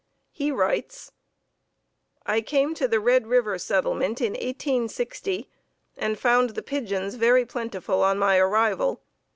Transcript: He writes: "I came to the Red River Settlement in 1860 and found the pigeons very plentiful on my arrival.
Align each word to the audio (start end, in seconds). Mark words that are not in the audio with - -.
He 0.31 0.49
writes: 0.51 1.11
"I 2.25 2.41
came 2.41 2.73
to 2.73 2.87
the 2.87 2.99
Red 2.99 3.27
River 3.27 3.59
Settlement 3.59 4.19
in 4.19 4.31
1860 4.33 5.47
and 5.95 6.17
found 6.17 6.55
the 6.55 6.63
pigeons 6.63 7.13
very 7.13 7.45
plentiful 7.45 8.01
on 8.03 8.17
my 8.17 8.39
arrival. 8.39 9.03